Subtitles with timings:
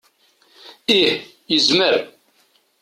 [0.99, 1.13] Ih,
[1.51, 1.95] yezmer.